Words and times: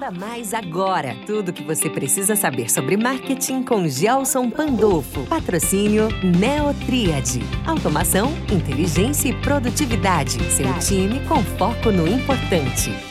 Venda 0.00 0.10
Mais 0.10 0.54
agora. 0.54 1.14
Tudo 1.26 1.52
que 1.52 1.62
você 1.62 1.90
precisa 1.90 2.34
saber 2.34 2.70
sobre 2.70 2.96
marketing 2.96 3.62
com 3.62 3.86
Gelson 3.86 4.48
Pandolfo. 4.48 5.26
Patrocínio 5.26 6.08
Neotriad. 6.24 7.40
Automação, 7.66 8.32
inteligência 8.50 9.28
e 9.28 9.34
produtividade. 9.42 10.42
Seu 10.50 10.72
time 10.78 11.20
com 11.26 11.42
foco 11.58 11.90
no 11.90 12.08
importante. 12.08 13.09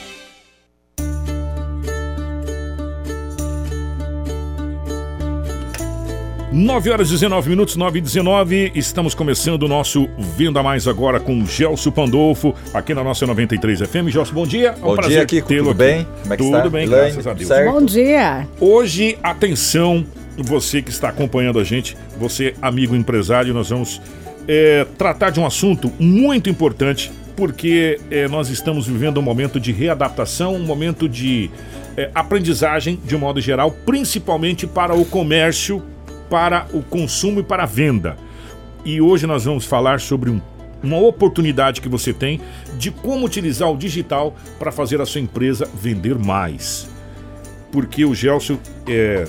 9 6.51 6.89
horas 6.89 7.09
e 7.09 7.11
19 7.11 7.47
minutos, 7.47 7.75
9 7.75 7.99
e 7.99 8.01
19. 8.01 8.71
Estamos 8.73 9.13
começando 9.13 9.63
o 9.63 9.67
nosso 9.67 10.09
Venda 10.35 10.63
Mais 10.63 10.87
agora 10.87 11.19
com 11.19 11.45
Gelson 11.45 11.91
Pandolfo, 11.91 12.55
aqui 12.73 12.91
na 12.91 13.03
nossa 13.03 13.27
93 13.27 13.81
FM. 13.81 14.07
Gelson, 14.07 14.33
bom 14.33 14.47
dia. 14.47 14.69
É 14.69 14.83
um 14.83 14.95
bom 14.95 14.97
dia, 14.97 15.25
Kiko. 15.27 15.47
Tudo 15.47 15.69
aqui. 15.69 15.77
bem? 15.77 16.07
Como 16.23 16.33
é 16.33 16.37
que 16.37 16.43
Tudo 16.43 16.57
está? 16.57 16.69
bem, 16.69 16.83
Elaine, 16.85 17.05
graças 17.05 17.27
a 17.27 17.33
Deus. 17.33 17.47
Certo? 17.47 17.71
Bom 17.71 17.85
dia. 17.85 18.47
Hoje, 18.59 19.15
atenção, 19.21 20.03
você 20.39 20.81
que 20.81 20.89
está 20.89 21.09
acompanhando 21.09 21.59
a 21.59 21.63
gente, 21.63 21.95
você, 22.17 22.55
amigo 22.59 22.95
empresário, 22.95 23.53
nós 23.53 23.69
vamos 23.69 24.01
é, 24.47 24.87
tratar 24.97 25.29
de 25.29 25.39
um 25.39 25.45
assunto 25.45 25.91
muito 25.99 26.49
importante, 26.49 27.11
porque 27.35 27.99
é, 28.09 28.27
nós 28.27 28.49
estamos 28.49 28.87
vivendo 28.87 29.19
um 29.19 29.23
momento 29.23 29.59
de 29.59 29.71
readaptação, 29.71 30.55
um 30.55 30.65
momento 30.65 31.07
de 31.07 31.47
é, 31.95 32.09
aprendizagem, 32.15 32.99
de 33.05 33.15
um 33.15 33.19
modo 33.19 33.39
geral, 33.39 33.69
principalmente 33.85 34.65
para 34.65 34.95
o 34.95 35.05
comércio 35.05 35.83
para 36.29 36.67
o 36.73 36.81
consumo 36.81 37.39
e 37.39 37.43
para 37.43 37.63
a 37.63 37.65
venda. 37.65 38.17
E 38.85 39.01
hoje 39.01 39.27
nós 39.27 39.45
vamos 39.45 39.65
falar 39.65 39.99
sobre 39.99 40.29
um, 40.29 40.39
uma 40.81 40.97
oportunidade 40.97 41.81
que 41.81 41.89
você 41.89 42.13
tem 42.13 42.39
de 42.77 42.91
como 42.91 43.25
utilizar 43.25 43.69
o 43.69 43.77
digital 43.77 44.35
para 44.57 44.71
fazer 44.71 45.01
a 45.01 45.05
sua 45.05 45.21
empresa 45.21 45.67
vender 45.73 46.17
mais. 46.17 46.89
Porque 47.71 48.05
o 48.05 48.15
Gelson, 48.15 48.57
é, 48.87 49.27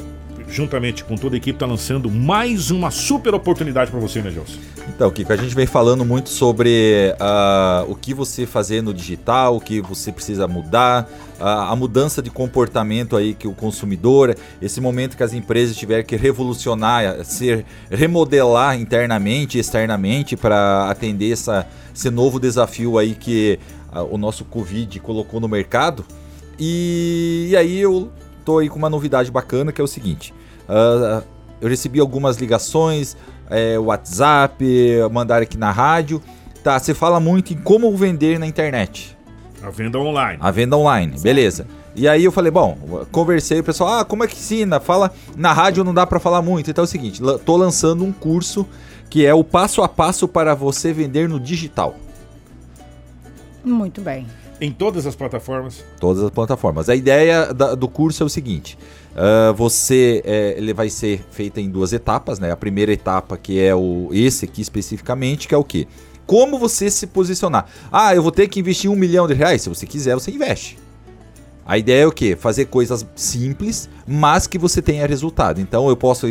juntamente 0.49 1.05
com 1.05 1.17
toda 1.17 1.37
a 1.37 1.39
equipe, 1.39 1.57
está 1.57 1.67
lançando 1.67 2.11
mais 2.11 2.71
uma 2.71 2.91
super 2.91 3.35
oportunidade 3.35 3.91
para 3.91 4.01
você, 4.01 4.21
né, 4.23 4.31
Gelson? 4.31 4.59
Então, 4.89 5.11
Kiko, 5.11 5.33
a 5.33 5.37
gente 5.37 5.55
vem 5.55 5.67
falando 5.67 6.05
muito 6.05 6.29
sobre 6.31 7.15
uh, 7.15 7.91
o 7.91 7.95
que 7.95 8.13
você 8.13 8.47
fazer 8.47 8.83
no 8.83 8.93
digital, 8.93 9.57
o 9.57 9.61
que 9.61 9.81
você 9.81 10.11
precisa 10.11 10.49
mudar, 10.49 11.09
uh, 11.39 11.45
a 11.45 11.77
mudança 11.77 12.23
de 12.23 12.31
comportamento 12.31 13.17
aí 13.17 13.35
que 13.35 13.47
o 13.47 13.53
consumidor, 13.53 14.35
esse 14.61 14.81
momento 14.81 15.17
que 15.17 15.23
as 15.23 15.33
empresas 15.33 15.77
tiverem 15.77 16.05
que 16.05 16.17
revolucionar, 16.17 17.25
ser, 17.25 17.65
remodelar 17.91 18.79
internamente 18.79 19.59
externamente 19.59 20.37
para 20.37 20.91
atender 20.91 21.33
essa, 21.33 21.67
esse 21.95 22.11
novo 22.11 22.41
desafio 22.41 22.99
aí 22.99 23.15
que 23.15 23.59
uh, 23.95 24.15
o 24.15 24.19
nosso 24.19 24.45
Covid 24.45 24.99
colocou 25.01 25.41
no 25.41 25.49
mercado. 25.49 26.05
E, 26.59 27.49
e, 27.51 27.57
aí 27.57 27.79
eu 27.79 28.11
tô 28.45 28.59
aí 28.59 28.69
com 28.69 28.77
uma 28.77 28.91
novidade 28.91 29.31
bacana 29.31 29.73
que 29.73 29.81
é 29.81 29.85
o 29.85 29.89
seguinte. 29.89 30.35
Eu 31.61 31.69
recebi 31.69 32.01
algumas 32.01 32.37
ligações, 32.37 33.17
é, 33.49 33.79
WhatsApp, 33.79 34.65
mandar 35.13 35.43
aqui 35.43 35.59
na 35.59 35.71
rádio. 35.71 36.23
Tá, 36.63 36.79
você 36.79 36.95
fala 36.95 37.19
muito 37.19 37.53
em 37.53 37.57
como 37.57 37.95
vender 37.97 38.39
na 38.39 38.47
internet. 38.47 39.17
A 39.63 39.71
venda 39.71 39.99
online. 39.99 40.39
A 40.41 40.51
venda 40.51 40.77
online, 40.77 41.13
certo. 41.13 41.23
beleza. 41.23 41.67
E 41.95 42.09
aí 42.09 42.25
eu 42.25 42.33
falei, 42.33 42.51
bom, 42.51 42.79
conversei, 43.11 43.61
o 43.61 43.65
pessoal, 43.65 44.01
ah, 44.01 44.05
como 44.05 44.23
é 44.25 44.27
que 44.27 44.37
ensina? 44.37 44.79
Fala, 44.79 45.13
na 45.37 45.53
rádio 45.53 45.83
não 45.83 45.93
dá 45.93 46.07
para 46.07 46.21
falar 46.21 46.41
muito. 46.41 46.71
Então 46.71 46.83
é 46.83 46.87
o 46.87 46.89
seguinte, 46.89 47.21
tô 47.45 47.57
lançando 47.57 48.05
um 48.05 48.13
curso 48.13 48.67
que 49.09 49.27
é 49.27 49.35
o 49.35 49.43
passo 49.43 49.83
a 49.83 49.89
passo 49.89 50.29
para 50.29 50.55
você 50.55 50.93
vender 50.93 51.29
no 51.29 51.41
digital. 51.41 51.97
Muito 53.65 54.01
bem. 54.01 54.27
Em 54.61 54.71
todas 54.71 55.07
as 55.07 55.15
plataformas? 55.15 55.85
Todas 55.99 56.23
as 56.23 56.31
plataformas. 56.31 56.89
A 56.89 56.95
ideia 56.95 57.53
da, 57.55 57.75
do 57.75 57.89
curso 57.89 58.23
é 58.23 58.27
o 58.27 58.29
seguinte: 58.29 58.77
Uh, 59.11 59.53
você 59.55 60.23
é, 60.25 60.55
ele 60.57 60.73
vai 60.73 60.89
ser 60.89 61.21
feito 61.33 61.59
em 61.59 61.69
duas 61.69 61.93
etapas, 61.93 62.39
né? 62.39 62.53
A 62.53 62.57
primeira 62.57 62.93
etapa 62.93 63.37
que 63.37 63.61
é 63.61 63.75
o 63.75 64.09
esse 64.13 64.45
aqui 64.45 64.63
especificamente, 64.63 65.49
que 65.49 65.55
é 65.55 65.59
o 65.59 65.65
que? 65.65 65.89
Como 66.27 66.61
você 66.61 66.89
se 66.89 67.09
posicionar? 67.09 67.67
Ah, 67.91 68.15
eu 68.15 68.23
vou 68.23 68.31
ter 68.31 68.47
que 68.47 68.61
investir 68.61 68.89
um 68.89 68.95
milhão 68.95 69.27
de 69.27 69.35
reais. 69.35 69.63
Se 69.63 69.69
você 69.69 69.85
quiser, 69.85 70.15
você 70.15 70.31
investe. 70.31 70.79
A 71.67 71.77
ideia 71.77 72.03
é 72.05 72.07
o 72.07 72.13
que? 72.13 72.37
Fazer 72.37 72.67
coisas 72.67 73.05
simples, 73.17 73.91
mas 74.07 74.47
que 74.47 74.57
você 74.57 74.81
tenha 74.81 75.07
resultado. 75.07 75.61
Então 75.61 75.89
eu 75.89 75.97
posso 75.97 76.29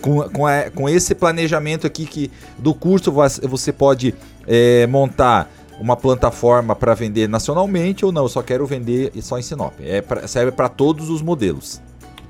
com, 0.00 0.22
com, 0.30 0.44
com 0.74 0.88
esse 0.88 1.14
planejamento 1.14 1.86
aqui 1.86 2.06
que 2.06 2.30
do 2.58 2.74
curso 2.74 3.12
você 3.12 3.72
pode 3.72 4.14
é, 4.46 4.86
montar 4.86 5.50
uma 5.80 5.96
plataforma 5.96 6.74
para 6.74 6.94
vender 6.94 7.28
nacionalmente 7.28 8.04
ou 8.04 8.12
não. 8.12 8.22
Eu 8.22 8.28
só 8.28 8.42
quero 8.42 8.66
vender 8.66 9.12
só 9.22 9.38
em 9.38 9.42
Sinop. 9.42 9.74
É 9.80 10.00
pra, 10.00 10.26
serve 10.26 10.52
para 10.52 10.68
todos 10.68 11.10
os 11.10 11.22
modelos. 11.22 11.80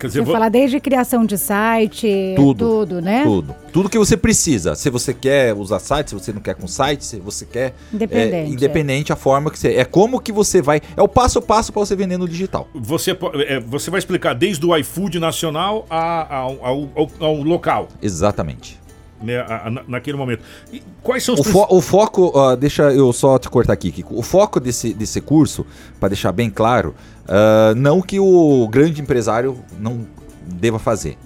Quer 0.02 0.08
dizer, 0.08 0.18
você 0.18 0.24
vou... 0.24 0.34
fala 0.34 0.48
desde 0.48 0.80
criação 0.80 1.24
de 1.24 1.38
site, 1.38 2.34
tudo, 2.34 2.68
tudo, 2.68 3.00
né? 3.00 3.22
Tudo. 3.22 3.54
Tudo 3.72 3.88
que 3.88 3.96
você 3.96 4.16
precisa. 4.16 4.74
Se 4.74 4.90
você 4.90 5.14
quer 5.14 5.54
usar 5.54 5.78
site, 5.78 6.08
se 6.08 6.14
você 6.14 6.32
não 6.32 6.40
quer 6.40 6.56
com 6.56 6.66
site, 6.66 7.04
se 7.04 7.20
você 7.20 7.46
quer. 7.46 7.72
Independente. 7.92 8.34
É, 8.34 8.46
independente 8.48 9.12
é. 9.12 9.14
a 9.14 9.16
forma 9.16 9.48
que 9.48 9.56
você. 9.56 9.74
É 9.74 9.84
como 9.84 10.20
que 10.20 10.32
você 10.32 10.60
vai. 10.60 10.80
É 10.96 11.02
o 11.02 11.06
passo 11.06 11.38
a 11.38 11.42
passo 11.42 11.72
para 11.72 11.78
você 11.78 11.94
vender 11.94 12.16
no 12.16 12.28
digital. 12.28 12.68
Você, 12.74 13.16
é, 13.46 13.60
você 13.60 13.92
vai 13.92 13.98
explicar 14.00 14.34
desde 14.34 14.66
o 14.66 14.76
iFood 14.76 15.20
nacional 15.20 15.86
ao, 15.88 16.58
ao, 16.60 16.90
ao, 16.96 17.10
ao 17.20 17.36
local. 17.36 17.86
Exatamente 18.02 18.81
né, 19.22 19.38
a, 19.38 19.68
a, 19.68 19.70
naquele 19.88 20.16
momento. 20.16 20.42
E 20.72 20.82
quais 21.02 21.22
são 21.22 21.34
os 21.34 21.40
o, 21.40 21.44
fo 21.44 21.66
o 21.70 21.80
foco, 21.80 22.32
uh, 22.38 22.56
deixa 22.56 22.92
eu 22.92 23.12
só 23.12 23.38
te 23.38 23.48
cortar 23.48 23.72
aqui, 23.72 23.90
Kiko. 23.90 24.18
O 24.18 24.22
foco 24.22 24.58
desse, 24.60 24.92
desse 24.92 25.20
curso, 25.20 25.64
para 25.98 26.10
deixar 26.10 26.32
bem 26.32 26.50
claro, 26.50 26.94
uh, 27.24 27.74
não 27.74 28.00
que 28.02 28.18
o 28.18 28.68
grande 28.68 29.00
empresário 29.00 29.58
não 29.78 30.06
deva 30.46 30.78
fazer, 30.78 31.16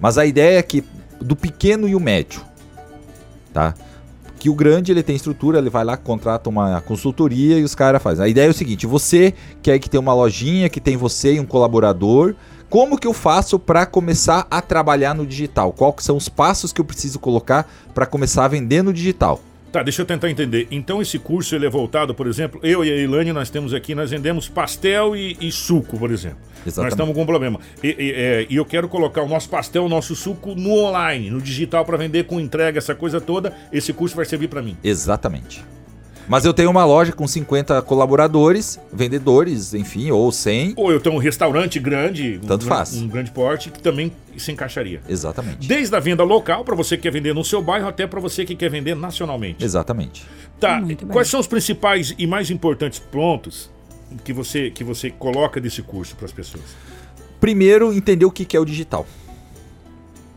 mas 0.00 0.18
a 0.18 0.26
ideia 0.26 0.58
é 0.58 0.62
que 0.62 0.84
do 1.20 1.36
pequeno 1.36 1.88
e 1.88 1.94
o 1.94 2.00
médio, 2.00 2.42
tá? 3.52 3.74
Que 4.38 4.48
o 4.48 4.54
grande 4.54 4.90
ele 4.90 5.02
tem 5.02 5.14
estrutura, 5.14 5.58
ele 5.58 5.68
vai 5.68 5.84
lá, 5.84 5.98
contrata 5.98 6.48
uma 6.48 6.80
consultoria 6.80 7.58
e 7.58 7.62
os 7.62 7.74
caras 7.74 8.02
fazem. 8.02 8.24
A 8.24 8.28
ideia 8.28 8.46
é 8.46 8.50
o 8.50 8.54
seguinte: 8.54 8.86
você 8.86 9.34
quer 9.62 9.78
que 9.78 9.90
tem 9.90 10.00
uma 10.00 10.14
lojinha, 10.14 10.70
que 10.70 10.80
tem 10.80 10.96
você 10.96 11.34
e 11.34 11.40
um 11.40 11.44
colaborador, 11.44 12.34
como 12.70 12.96
que 12.96 13.06
eu 13.06 13.12
faço 13.12 13.58
para 13.58 13.84
começar 13.84 14.46
a 14.48 14.62
trabalhar 14.62 15.12
no 15.12 15.26
digital? 15.26 15.72
Quais 15.72 16.04
são 16.04 16.16
os 16.16 16.28
passos 16.28 16.72
que 16.72 16.80
eu 16.80 16.84
preciso 16.84 17.18
colocar 17.18 17.68
para 17.92 18.06
começar 18.06 18.44
a 18.44 18.48
vender 18.48 18.80
no 18.80 18.92
digital? 18.92 19.42
Tá, 19.72 19.82
deixa 19.82 20.02
eu 20.02 20.06
tentar 20.06 20.30
entender. 20.30 20.68
Então 20.70 21.02
esse 21.02 21.18
curso 21.18 21.54
ele 21.54 21.66
é 21.66 21.70
voltado, 21.70 22.14
por 22.14 22.28
exemplo, 22.28 22.60
eu 22.62 22.84
e 22.84 22.90
a 22.90 22.96
Ilane, 22.96 23.32
nós 23.32 23.50
temos 23.50 23.74
aqui, 23.74 23.94
nós 23.94 24.10
vendemos 24.10 24.48
pastel 24.48 25.16
e, 25.16 25.36
e 25.40 25.50
suco, 25.50 25.98
por 25.98 26.12
exemplo. 26.12 26.38
Exatamente. 26.64 26.76
Nós 26.76 26.92
estamos 26.92 27.14
com 27.14 27.22
um 27.22 27.26
problema. 27.26 27.60
E, 27.82 27.88
e, 27.88 28.12
é, 28.12 28.46
e, 28.48 28.56
eu 28.56 28.64
quero 28.64 28.88
colocar 28.88 29.22
o 29.22 29.28
nosso 29.28 29.48
pastel, 29.48 29.84
o 29.84 29.88
nosso 29.88 30.14
suco 30.14 30.54
no 30.54 30.70
online, 30.70 31.28
no 31.28 31.40
digital, 31.40 31.84
para 31.84 31.96
vender 31.96 32.24
com 32.24 32.38
entrega, 32.38 32.78
essa 32.78 32.94
coisa 32.94 33.20
toda. 33.20 33.52
Esse 33.72 33.92
curso 33.92 34.14
vai 34.14 34.24
servir 34.24 34.48
para 34.48 34.62
mim. 34.62 34.76
Exatamente. 34.82 35.64
Mas 36.30 36.44
eu 36.44 36.54
tenho 36.54 36.70
uma 36.70 36.84
loja 36.84 37.10
com 37.10 37.26
50 37.26 37.82
colaboradores, 37.82 38.78
vendedores, 38.92 39.74
enfim, 39.74 40.12
ou 40.12 40.30
100. 40.30 40.74
Ou 40.76 40.92
eu 40.92 41.00
tenho 41.00 41.16
um 41.16 41.18
restaurante 41.18 41.80
grande, 41.80 42.38
tanto 42.46 42.66
um, 42.66 42.68
faz. 42.68 42.94
Um 42.94 43.08
grande 43.08 43.32
porte 43.32 43.68
que 43.68 43.82
também 43.82 44.12
se 44.38 44.52
encaixaria. 44.52 45.00
Exatamente. 45.08 45.66
Desde 45.66 45.92
a 45.96 45.98
venda 45.98 46.22
local 46.22 46.64
para 46.64 46.76
você 46.76 46.96
que 46.96 47.02
quer 47.02 47.10
vender 47.10 47.34
no 47.34 47.44
seu 47.44 47.60
bairro 47.60 47.88
até 47.88 48.06
para 48.06 48.20
você 48.20 48.44
que 48.44 48.54
quer 48.54 48.70
vender 48.70 48.94
nacionalmente. 48.94 49.64
Exatamente. 49.64 50.24
Tá. 50.60 50.80
Quais 51.10 51.26
são 51.26 51.40
os 51.40 51.48
principais 51.48 52.14
e 52.16 52.28
mais 52.28 52.48
importantes 52.48 53.00
pontos 53.00 53.68
que 54.22 54.32
você 54.32 54.70
que 54.70 54.84
você 54.84 55.10
coloca 55.10 55.60
desse 55.60 55.82
curso 55.82 56.14
para 56.14 56.26
as 56.26 56.32
pessoas? 56.32 56.62
Primeiro, 57.40 57.92
entender 57.92 58.24
o 58.24 58.30
que 58.30 58.56
é 58.56 58.60
o 58.60 58.64
digital. 58.64 59.04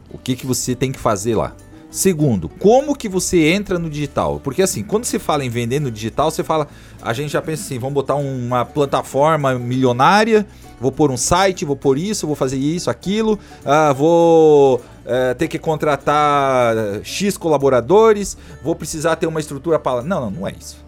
O 0.10 0.18
que, 0.18 0.36
que 0.36 0.48
você 0.48 0.74
tem 0.74 0.92
que 0.92 0.98
fazer 0.98 1.36
lá. 1.36 1.56
Segundo, 1.94 2.50
como 2.50 2.96
que 2.96 3.08
você 3.08 3.52
entra 3.52 3.78
no 3.78 3.88
digital? 3.88 4.42
Porque 4.44 4.64
assim, 4.64 4.84
quando 4.84 5.06
se 5.06 5.20
fala 5.20 5.46
em 5.46 5.50
vender 5.50 5.80
no 5.80 5.92
digital, 5.92 6.32
você 6.32 6.44
fala, 6.44 6.68
a 7.00 7.14
gente 7.14 7.32
já 7.32 7.40
pensa 7.40 7.62
assim, 7.62 7.78
vamos 7.78 7.94
botar 7.94 8.16
uma 8.16 8.66
plataforma 8.66 9.54
milionária, 9.60 10.44
vou 10.82 10.92
pôr 10.92 11.12
um 11.12 11.18
site, 11.18 11.64
vou 11.64 11.76
pôr 11.76 12.00
isso, 12.00 12.26
vou 12.26 12.36
fazer 12.36 12.58
isso, 12.58 12.90
aquilo, 12.90 13.38
ah, 13.64 13.94
vou 13.94 14.82
é, 15.06 15.36
ter 15.36 15.48
que 15.48 15.60
contratar 15.60 16.76
X 17.04 17.38
colaboradores, 17.38 18.36
vou 18.64 18.76
precisar 18.76 19.16
ter 19.18 19.28
uma 19.28 19.40
estrutura 19.40 19.78
para... 19.78 20.02
Não, 20.02 20.20
não, 20.20 20.32
não 20.32 20.48
é 20.48 20.54
isso. 20.60 20.84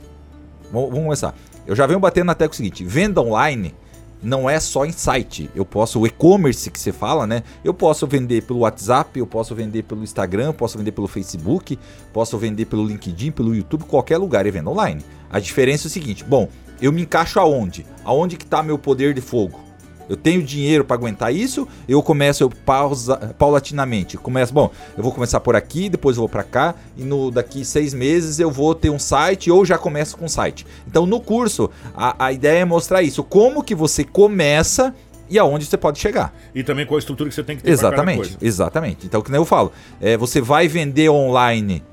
Vamos 0.71 0.89
começar. 0.89 1.35
Eu 1.67 1.75
já 1.75 1.85
venho 1.85 1.99
batendo 1.99 2.31
até 2.31 2.47
com 2.47 2.53
o 2.53 2.57
seguinte, 2.57 2.83
venda 2.83 3.21
online 3.21 3.75
não 4.21 4.49
é 4.49 4.59
só 4.59 4.85
em 4.85 4.91
site. 4.91 5.49
Eu 5.55 5.65
posso, 5.65 5.99
o 5.99 6.07
e-commerce 6.07 6.69
que 6.69 6.79
você 6.79 6.91
fala, 6.91 7.27
né? 7.27 7.43
Eu 7.63 7.73
posso 7.73 8.07
vender 8.07 8.43
pelo 8.43 8.59
WhatsApp, 8.59 9.19
eu 9.19 9.27
posso 9.27 9.53
vender 9.53 9.83
pelo 9.83 10.03
Instagram, 10.03 10.53
posso 10.53 10.77
vender 10.77 10.91
pelo 10.91 11.07
Facebook, 11.07 11.77
posso 12.13 12.37
vender 12.37 12.65
pelo 12.65 12.85
LinkedIn, 12.85 13.31
pelo 13.31 13.55
YouTube, 13.55 13.83
qualquer 13.85 14.17
lugar 14.17 14.45
é 14.45 14.51
venda 14.51 14.69
online. 14.69 15.03
A 15.29 15.39
diferença 15.39 15.87
é 15.87 15.89
o 15.89 15.91
seguinte: 15.91 16.23
bom, 16.23 16.47
eu 16.81 16.91
me 16.91 17.01
encaixo 17.01 17.39
aonde? 17.39 17.85
Aonde 18.03 18.37
que 18.37 18.45
está 18.45 18.61
meu 18.63 18.77
poder 18.77 19.13
de 19.13 19.21
fogo? 19.21 19.64
Eu 20.09 20.15
tenho 20.15 20.41
dinheiro 20.43 20.83
para 20.83 20.95
aguentar 20.95 21.33
isso, 21.33 21.67
eu 21.87 22.01
começo 22.01 22.43
eu 22.43 22.49
pausa, 22.49 23.35
paulatinamente. 23.37 24.17
Começo, 24.17 24.53
bom, 24.53 24.71
eu 24.97 25.03
vou 25.03 25.11
começar 25.11 25.39
por 25.39 25.55
aqui, 25.55 25.89
depois 25.89 26.15
eu 26.15 26.21
vou 26.21 26.29
para 26.29 26.43
cá, 26.43 26.75
e 26.97 27.03
no 27.03 27.31
daqui 27.31 27.65
seis 27.65 27.93
meses 27.93 28.39
eu 28.39 28.51
vou 28.51 28.75
ter 28.75 28.89
um 28.89 28.99
site 28.99 29.49
ou 29.49 29.65
já 29.65 29.77
começo 29.77 30.17
com 30.17 30.25
um 30.25 30.29
site. 30.29 30.65
Então 30.87 31.05
no 31.05 31.19
curso, 31.19 31.69
a, 31.95 32.25
a 32.25 32.31
ideia 32.31 32.59
é 32.59 32.65
mostrar 32.65 33.01
isso. 33.01 33.23
Como 33.23 33.63
que 33.63 33.75
você 33.75 34.03
começa 34.03 34.93
e 35.29 35.39
aonde 35.39 35.65
você 35.65 35.77
pode 35.77 35.99
chegar. 35.99 36.33
E 36.53 36.63
também 36.63 36.85
com 36.85 36.95
a 36.95 36.99
estrutura 36.99 37.29
que 37.29 37.35
você 37.35 37.43
tem 37.43 37.57
que 37.57 37.63
ter 37.63 37.71
Exatamente, 37.71 38.37
exatamente. 38.41 39.05
Então, 39.05 39.21
que 39.21 39.31
nem 39.31 39.39
eu 39.39 39.45
falo, 39.45 39.71
é, 39.99 40.15
você 40.15 40.39
vai 40.39 40.67
vender 40.67 41.09
online 41.09 41.83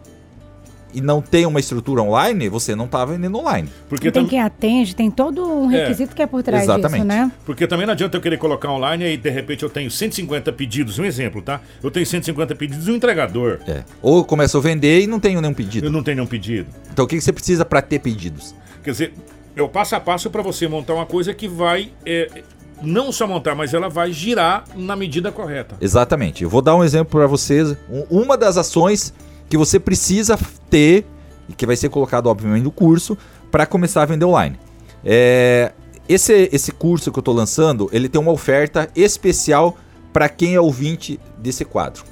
e 0.94 1.00
não 1.00 1.20
tem 1.22 1.46
uma 1.46 1.58
estrutura 1.60 2.02
online, 2.02 2.48
você 2.48 2.74
não 2.74 2.86
tá 2.86 3.04
vendendo 3.04 3.38
online. 3.38 3.68
Porque, 3.88 4.10
tem 4.10 4.22
tam- 4.22 4.28
quem 4.28 4.40
atende, 4.40 4.94
tem 4.96 5.10
todo 5.10 5.44
um 5.46 5.70
É. 5.70 5.80
requisito 5.82 6.14
que 6.14 6.22
é 6.22 6.26
por 6.26 6.42
trás 6.42 6.64
Exatamente. 6.64 6.92
disso, 6.92 7.04
né? 7.04 7.32
porque 7.44 7.66
também 7.66 7.86
não 7.86 7.92
adianta 7.92 8.16
eu 8.16 8.20
querer 8.20 8.36
colocar 8.38 8.70
online 8.70 9.04
e 9.12 9.16
de 9.16 9.30
repente 9.30 9.62
eu 9.62 9.70
tenho 9.70 9.90
150 9.90 10.52
pedidos, 10.52 10.98
um 10.98 11.04
exemplo, 11.04 11.40
tá? 11.42 11.60
Eu 11.82 11.90
tenho 11.90 12.04
150 12.06 12.54
pedidos 12.54 12.84
do 12.86 12.94
entregador. 12.94 13.58
É. 13.66 13.84
Ou 14.00 14.18
eu 14.18 14.24
começo 14.24 14.56
a 14.58 14.60
vender 14.60 15.02
e 15.02 15.06
não 15.06 15.18
tenho 15.20 15.40
nenhum 15.40 15.52
Eu 15.52 15.56
pedido. 15.56 15.90
não 15.90 16.02
tenho 16.02 16.16
nenhum 16.16 16.26
pedido. 16.28 16.66
Então, 16.92 17.04
o 17.04 17.08
que 17.08 17.20
você 17.20 17.32
precisa 17.32 17.64
para 17.64 17.80
ter 17.82 17.98
pedidos? 17.98 18.54
Quer 18.84 18.90
dizer, 18.90 19.14
é 19.56 19.62
o 19.62 19.68
passo 19.68 19.94
a 19.94 20.00
passo 20.00 20.30
para 20.30 20.42
você 20.42 20.66
montar 20.68 20.94
uma 20.94 21.06
coisa 21.06 21.32
que 21.34 21.46
vai 21.48 21.90
é, 22.04 22.42
não 22.82 23.12
só 23.12 23.26
montar, 23.26 23.54
mas 23.54 23.72
ela 23.74 23.88
vai 23.88 24.12
girar 24.12 24.64
na 24.74 24.96
medida 24.96 25.30
correta. 25.30 25.76
Exatamente. 25.80 26.42
Eu 26.42 26.50
vou 26.50 26.60
dar 26.60 26.74
um 26.74 26.82
exemplo 26.82 27.12
para 27.18 27.26
vocês. 27.26 27.76
Um- 27.88 28.22
uma 28.22 28.36
das 28.36 28.56
ações 28.56 29.14
que 29.52 29.56
você 29.58 29.78
precisa 29.78 30.38
ter 30.70 31.04
e 31.46 31.52
que 31.52 31.66
vai 31.66 31.76
ser 31.76 31.90
colocado, 31.90 32.26
obviamente, 32.28 32.62
no 32.62 32.70
curso 32.70 33.18
para 33.50 33.66
começar 33.66 34.00
a 34.00 34.06
vender 34.06 34.24
online. 34.24 34.58
É, 35.04 35.72
esse, 36.08 36.48
esse 36.50 36.72
curso 36.72 37.12
que 37.12 37.18
eu 37.18 37.20
estou 37.20 37.34
lançando, 37.34 37.86
ele 37.92 38.08
tem 38.08 38.18
uma 38.18 38.32
oferta 38.32 38.88
especial 38.96 39.76
para 40.10 40.26
quem 40.26 40.54
é 40.54 40.60
ouvinte 40.60 41.20
desse 41.36 41.66
quadro. 41.66 42.02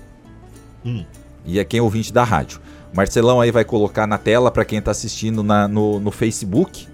Hum. 0.85 1.03
E 1.47 1.59
é 1.59 1.65
quem 1.65 1.79
é 1.79 1.83
ouvinte 1.83 2.13
da 2.13 2.25
rádio. 2.25 2.61
Marcelão 2.93 3.41
aí 3.41 3.51
vai 3.51 3.65
colocar 3.65 4.07
na 4.07 4.19
tela 4.19 4.51
para 4.51 4.67
quem 4.67 4.79
está 4.79 4.91
assistindo 4.91 5.43
na- 5.43 5.67
no, 5.67 5.99
no 5.99 6.11
Facebook. 6.11 6.87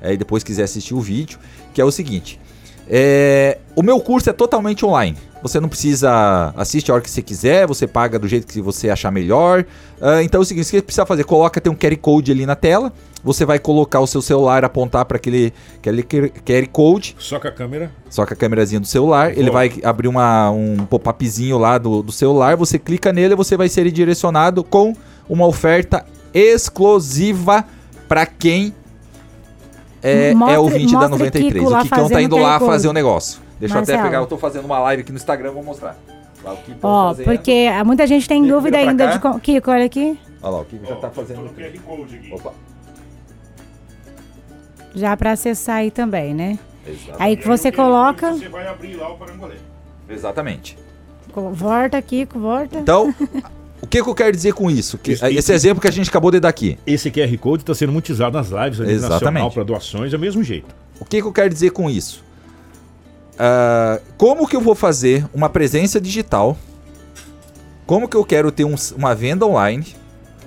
Aí 0.00 0.16
depois 0.16 0.42
quiser 0.42 0.62
assistir 0.62 0.94
o 0.94 1.00
vídeo, 1.02 1.38
que 1.74 1.80
é 1.82 1.84
o 1.84 1.90
seguinte. 1.90 2.40
É, 2.88 3.58
o 3.76 3.82
meu 3.82 4.00
curso 4.00 4.30
é 4.30 4.32
totalmente 4.32 4.82
online. 4.82 5.18
Você 5.42 5.58
não 5.58 5.68
precisa 5.68 6.52
assistir 6.56 6.90
a 6.90 6.94
hora 6.94 7.02
que 7.02 7.10
você 7.10 7.22
quiser, 7.22 7.66
você 7.66 7.86
paga 7.86 8.18
do 8.18 8.28
jeito 8.28 8.46
que 8.46 8.60
você 8.60 8.90
achar 8.90 9.10
melhor. 9.10 9.64
Ah, 10.00 10.22
então 10.22 10.40
é 10.40 10.42
o 10.42 10.44
seguinte, 10.44 10.64
o 10.64 10.66
que 10.70 10.76
você 10.76 10.82
precisa 10.82 11.06
fazer? 11.06 11.24
Coloca, 11.24 11.60
tem 11.60 11.72
um 11.72 11.76
QR 11.76 11.96
Code 11.96 12.30
ali 12.30 12.44
na 12.44 12.54
tela. 12.54 12.92
Você 13.24 13.44
vai 13.44 13.58
colocar 13.58 14.00
o 14.00 14.06
seu 14.06 14.20
celular, 14.22 14.64
apontar 14.64 15.04
para 15.04 15.16
aquele, 15.16 15.52
aquele 15.78 16.02
QR 16.02 16.66
Code, 16.72 17.14
Só 17.18 17.38
com 17.38 17.48
a 17.48 17.50
câmera. 17.50 17.90
só 18.08 18.24
com 18.26 18.32
a 18.32 18.36
câmerazinha 18.36 18.80
do 18.80 18.86
celular. 18.86 19.36
Ele 19.36 19.50
vai 19.50 19.72
abrir 19.82 20.08
uma, 20.08 20.50
um 20.50 20.76
pop-upzinho 20.86 21.56
lá 21.58 21.78
do, 21.78 22.02
do 22.02 22.12
celular. 22.12 22.56
Você 22.56 22.78
clica 22.78 23.12
nele 23.12 23.34
e 23.34 23.36
você 23.36 23.56
vai 23.56 23.68
ser 23.68 23.90
direcionado 23.90 24.62
com 24.64 24.94
uma 25.28 25.46
oferta 25.46 26.04
exclusiva 26.34 27.64
para 28.08 28.26
quem 28.26 28.74
é, 30.02 30.32
Mostre- 30.34 30.54
é 30.54 30.58
ouvinte 30.58 30.92
da 30.92 31.08
mostre 31.08 31.18
93. 31.18 31.52
Kiko 31.52 31.64
O 31.66 31.70
lá 31.70 31.82
Kikão 31.82 31.98
tá 31.98 32.02
fazendo 32.08 32.20
indo 32.22 32.36
lá 32.38 32.58
fazer 32.58 32.88
o 32.88 32.92
negócio. 32.92 33.40
Deixa 33.60 33.74
eu 33.74 33.82
até 33.82 33.92
Marcelo. 33.92 34.02
pegar, 34.10 34.18
eu 34.22 34.26
tô 34.26 34.38
fazendo 34.38 34.64
uma 34.64 34.78
live 34.80 35.02
aqui 35.02 35.12
no 35.12 35.18
Instagram, 35.18 35.52
vou 35.52 35.62
mostrar. 35.62 35.96
Lá 36.42 36.54
o 36.54 36.58
Ó, 36.82 37.14
porque 37.14 37.68
muita 37.84 38.06
gente 38.06 38.26
tem 38.26 38.44
dúvida 38.46 38.78
ainda 38.78 39.06
cá. 39.08 39.12
de 39.12 39.18
como... 39.20 39.38
Kiko, 39.38 39.70
olha 39.70 39.84
aqui. 39.84 40.18
Olha 40.42 40.50
lá, 40.52 40.60
o 40.62 40.64
Kiko 40.64 40.86
já 40.86 40.96
tá 40.96 41.10
fazendo. 41.10 41.42
no 41.42 41.50
QR 41.50 41.78
Code 41.84 42.16
aqui. 42.16 42.32
Opa. 42.32 42.52
Já 44.94 45.16
pra 45.16 45.32
acessar 45.32 45.76
aí 45.76 45.90
também, 45.90 46.34
né? 46.34 46.58
Exatamente. 46.86 47.22
Aí 47.22 47.36
que 47.36 47.46
você 47.46 47.68
o 47.68 47.72
coloca... 47.72 48.32
Você 48.32 48.48
vai 48.48 48.66
abrir 48.66 48.96
lá 48.96 49.12
o 49.12 49.16
parangolé. 49.18 49.56
Exatamente. 50.08 50.76
Volta, 51.52 52.00
Kiko, 52.02 52.40
volta. 52.40 52.78
Então, 52.78 53.14
o 53.80 53.86
que, 53.86 54.02
que 54.02 54.08
eu 54.08 54.14
quero 54.14 54.32
dizer 54.34 54.52
com 54.54 54.68
isso? 54.70 54.98
Que, 54.98 55.12
Isso- 55.12 55.26
esse 55.26 55.52
exemplo 55.52 55.80
que 55.80 55.86
a 55.86 55.92
gente 55.92 56.08
acabou 56.10 56.30
de 56.30 56.40
dar 56.40 56.48
aqui. 56.48 56.76
Esse 56.86 57.10
QR 57.10 57.36
Code 57.38 57.62
está 57.62 57.74
sendo 57.74 57.92
muito 57.92 58.10
usado 58.10 58.32
nas 58.32 58.48
lives 58.48 58.80
a 58.80 58.84
nível 58.84 58.96
Exatamente. 58.96 59.24
nacional 59.24 59.50
para 59.52 59.62
doações, 59.62 60.12
é 60.12 60.16
o 60.16 60.20
mesmo 60.20 60.42
jeito. 60.42 60.74
O 60.98 61.04
que, 61.04 61.20
que 61.20 61.28
eu 61.28 61.32
quero 61.32 61.48
dizer 61.50 61.70
com 61.70 61.88
isso? 61.88 62.24
Ah, 63.42 63.98
como 64.18 64.46
que 64.46 64.54
eu 64.54 64.60
vou 64.60 64.74
fazer 64.74 65.26
uma 65.32 65.48
presença 65.48 65.98
digital? 65.98 66.58
Como 67.86 68.06
que 68.06 68.14
eu 68.14 68.22
quero 68.22 68.52
ter 68.52 68.66
um- 68.66 68.74
uma 68.94 69.14
venda 69.14 69.46
online? 69.46 69.86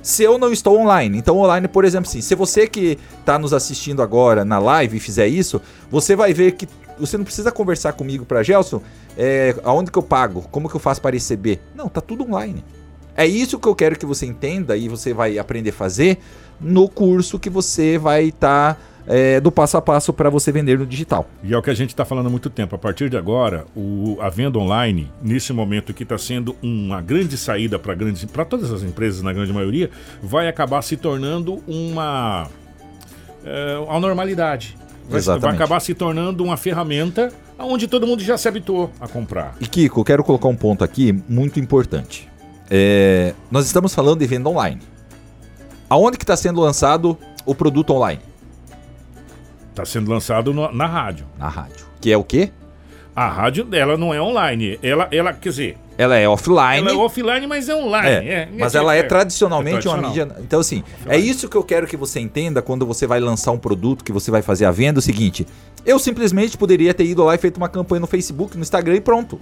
Se 0.03 0.21
eu 0.21 0.37
não 0.37 0.51
estou 0.51 0.77
online. 0.79 1.17
Então, 1.17 1.37
online, 1.39 1.67
por 1.67 1.85
exemplo, 1.85 2.07
assim, 2.07 2.21
se 2.21 2.35
você 2.35 2.67
que 2.67 2.99
está 3.19 3.39
nos 3.39 3.51
assistindo 3.51 4.03
agora 4.03 4.45
na 4.45 4.59
live 4.59 4.99
fizer 4.99 5.27
isso, 5.27 5.59
você 5.89 6.15
vai 6.15 6.33
ver 6.35 6.51
que 6.51 6.67
você 6.99 7.17
não 7.17 7.25
precisa 7.25 7.51
conversar 7.51 7.93
comigo 7.93 8.25
para 8.25 8.43
Gelson, 8.43 8.79
é, 9.17 9.55
aonde 9.63 9.89
que 9.89 9.97
eu 9.97 10.03
pago, 10.03 10.45
como 10.51 10.69
que 10.69 10.75
eu 10.75 10.79
faço 10.79 11.01
para 11.01 11.15
receber. 11.15 11.59
Não, 11.73 11.89
tá 11.89 11.99
tudo 11.99 12.23
online. 12.25 12.63
É 13.17 13.25
isso 13.25 13.57
que 13.57 13.67
eu 13.67 13.73
quero 13.73 13.97
que 13.97 14.05
você 14.05 14.27
entenda 14.27 14.77
e 14.77 14.87
você 14.87 15.13
vai 15.15 15.39
aprender 15.39 15.71
a 15.71 15.73
fazer 15.73 16.19
no 16.61 16.87
curso 16.87 17.39
que 17.39 17.49
você 17.49 17.97
vai 17.97 18.25
estar 18.25 18.79
é, 19.07 19.39
do 19.39 19.51
passo 19.51 19.77
a 19.77 19.81
passo 19.81 20.13
para 20.13 20.29
você 20.29 20.51
vender 20.51 20.79
no 20.79 20.85
digital. 20.85 21.27
E 21.43 21.53
é 21.53 21.57
o 21.57 21.61
que 21.61 21.69
a 21.69 21.73
gente 21.73 21.89
está 21.89 22.05
falando 22.05 22.27
há 22.27 22.29
muito 22.29 22.49
tempo. 22.49 22.75
A 22.75 22.77
partir 22.77 23.09
de 23.09 23.17
agora, 23.17 23.65
o- 23.75 24.17
a 24.21 24.29
venda 24.29 24.57
online, 24.59 25.11
nesse 25.21 25.51
momento 25.53 25.93
que 25.93 26.03
está 26.03 26.17
sendo 26.17 26.55
uma 26.61 27.01
grande 27.01 27.37
saída 27.37 27.77
para 27.79 28.45
todas 28.45 28.71
as 28.71 28.81
empresas, 28.83 29.21
na 29.21 29.33
grande 29.33 29.51
maioria, 29.51 29.89
vai 30.21 30.47
acabar 30.47 30.81
se 30.81 30.95
tornando 30.97 31.61
uma 31.67 32.47
é, 33.45 33.85
a 33.89 33.99
normalidade. 33.99 34.77
Vai, 35.03 35.09
vai 35.09 35.19
Exatamente. 35.19 35.55
acabar 35.55 35.79
se 35.81 35.93
tornando 35.93 36.43
uma 36.43 36.55
ferramenta 36.55 37.29
onde 37.59 37.87
todo 37.87 38.07
mundo 38.07 38.21
já 38.23 38.37
se 38.37 38.47
habituou 38.47 38.89
a 39.01 39.07
comprar. 39.07 39.55
E 39.59 39.67
Kiko, 39.67 39.99
eu 39.99 40.03
quero 40.05 40.23
colocar 40.23 40.47
um 40.47 40.55
ponto 40.55 40.83
aqui 40.83 41.13
muito 41.27 41.59
importante. 41.59 42.29
É, 42.69 43.33
nós 43.51 43.65
estamos 43.65 43.93
falando 43.93 44.19
de 44.19 44.25
venda 44.27 44.49
online. 44.49 44.81
Aonde 45.89 46.17
que 46.17 46.23
está 46.23 46.35
sendo 46.35 46.59
lançado 46.61 47.17
o 47.45 47.53
produto 47.53 47.91
online? 47.93 48.21
Está 49.73 49.85
sendo 49.85 50.11
lançado 50.11 50.53
no- 50.53 50.71
na 50.71 50.85
rádio. 50.85 51.25
Na 51.37 51.49
rádio. 51.49 51.85
Que 51.99 52.11
é 52.11 52.17
o 52.17 52.23
quê? 52.23 52.51
A 53.15 53.27
rádio 53.27 53.63
dela 53.63 53.97
não 53.97 54.13
é 54.13 54.21
online. 54.21 54.77
Ela, 54.83 55.07
ela 55.11 55.33
quer 55.33 55.49
dizer, 55.49 55.77
Ela 55.97 56.15
é 56.17 56.27
offline. 56.29 56.77
ela 56.79 56.91
é 56.91 56.93
offline, 56.95 57.47
mas 57.47 57.69
é 57.69 57.75
online. 57.75 58.07
É, 58.27 58.33
É, 58.33 58.49
mas 58.59 58.73
é, 58.73 58.77
ela 58.77 58.95
é, 58.95 58.99
é. 58.99 59.03
tradicionalmente 59.03 59.87
É 59.87 59.89
uma 59.89 59.97
tradicional. 59.99 60.35
mídia. 60.35 60.43
Então, 60.45 60.59
assim, 60.59 60.83
é 61.07 61.17
isso 61.17 61.47
que 61.49 61.55
eu 61.55 61.63
quero 61.63 61.85
que 61.87 61.95
você 61.97 62.19
entenda 62.19 62.61
quando 62.61 62.85
você 62.85 63.05
vai 63.07 63.19
lançar 63.19 63.51
um 63.51 63.57
produto, 63.57 64.03
que 64.03 64.11
você 64.11 64.29
vai 64.31 64.41
fazer 64.41 64.65
a 64.65 64.71
venda. 64.71 64.97
É 64.97 65.01
o 65.01 65.03
seguinte: 65.03 65.45
eu 65.85 65.97
simplesmente 65.99 66.55
poderia 66.57 66.93
ter 66.93 67.05
ido 67.05 67.23
lá 67.23 67.33
e 67.35 67.37
feito 67.39 67.57
uma 67.57 67.69
campanha 67.69 67.99
no 68.01 68.07
Facebook, 68.07 68.55
no 68.55 68.61
Instagram 68.63 68.95
e 68.95 69.01
pronto. 69.01 69.39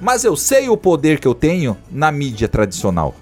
Mas 0.00 0.24
eu 0.24 0.36
sei 0.36 0.68
o 0.68 0.76
poder 0.76 1.18
que 1.18 1.28
eu 1.28 1.34
tenho 1.34 1.76
na 1.90 2.10
mídia 2.12 2.48
tradicional. 2.48 3.14